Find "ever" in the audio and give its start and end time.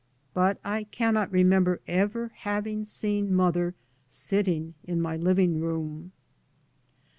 1.87-2.31